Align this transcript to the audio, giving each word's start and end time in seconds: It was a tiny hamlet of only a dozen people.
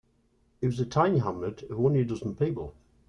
It 0.61 0.65
was 0.65 0.79
a 0.79 0.85
tiny 0.87 1.19
hamlet 1.19 1.61
of 1.69 1.79
only 1.79 1.99
a 1.99 2.05
dozen 2.05 2.35
people. 2.35 2.73